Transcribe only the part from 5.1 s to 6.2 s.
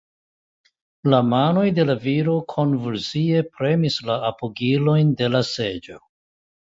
de la seĝo.